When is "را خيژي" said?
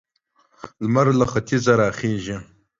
1.81-2.37